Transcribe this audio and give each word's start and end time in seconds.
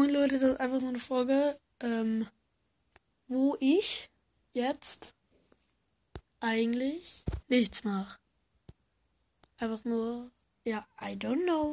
Moin 0.00 0.14
Leute, 0.14 0.38
das 0.38 0.42
ist 0.42 0.60
einfach 0.60 0.80
nur 0.80 0.88
eine 0.88 0.98
Folge, 0.98 1.60
ähm, 1.80 2.26
wo 3.28 3.54
ich 3.60 4.08
jetzt 4.54 5.14
eigentlich 6.40 7.22
nichts 7.48 7.84
mache. 7.84 8.18
Einfach 9.58 9.84
nur, 9.84 10.30
ja, 10.64 10.86
I 11.02 11.16
don't 11.16 11.44
know. 11.44 11.68